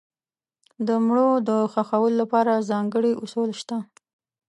د 0.87 0.89
مړو 1.05 1.29
د 1.49 1.49
ښخولو 1.73 2.17
لپاره 2.21 2.65
ځانګړي 2.69 3.11
اصول 3.23 3.49
شته. 3.61 3.77